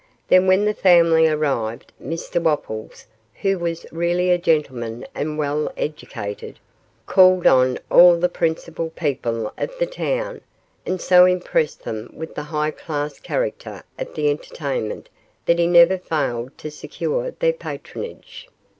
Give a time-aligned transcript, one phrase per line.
[0.29, 3.05] Then when the family arrived Mr Wopples,
[3.43, 6.57] who was really a gentleman and well educated,
[7.05, 10.41] called on all the principal people of the town
[10.87, 15.07] and so impressed them with the high class character of the entertainment
[15.45, 18.49] that he never failed to secure their patronage.